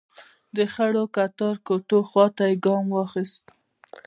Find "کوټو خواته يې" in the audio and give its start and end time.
1.67-2.55